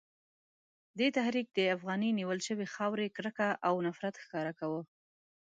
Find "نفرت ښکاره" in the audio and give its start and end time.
3.87-4.53